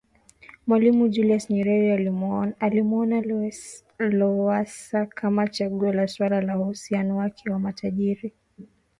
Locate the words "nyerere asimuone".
1.49-3.17